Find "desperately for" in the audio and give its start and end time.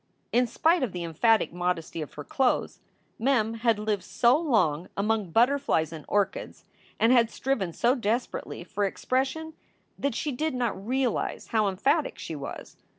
7.93-8.83